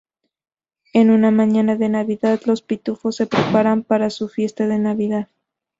En 0.93 1.11
una 1.11 1.29
mañana 1.29 1.75
de 1.75 1.87
Navidad, 1.87 2.41
los 2.45 2.63
Pitufos 2.63 3.17
se 3.17 3.27
preparan 3.27 3.83
para 3.83 4.09
su 4.09 4.29
fiesta 4.29 4.67
de 4.67 4.79
Navidad. 4.79 5.27